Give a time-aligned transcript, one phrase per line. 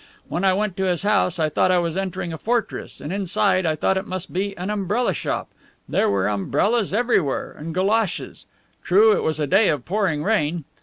[0.29, 3.67] When I went to his house I thought I was entering a fortress, and inside
[3.67, 5.49] I thought it must be an umbrella shop.
[5.87, 8.47] There were umbrellas everywhere, and goloshes.
[8.83, 10.63] True, it was a day of pouring rain.